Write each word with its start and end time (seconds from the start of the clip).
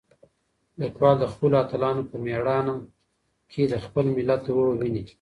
لیکوال 0.81 1.15
د 1.19 1.25
خپلو 1.33 1.55
اتلانو 1.63 2.01
په 2.09 2.15
مېړانه 2.25 2.73
کې 3.51 3.63
د 3.67 3.75
خپل 3.85 4.05
ملت 4.17 4.43
روح 4.55 4.69
وینه. 4.79 5.01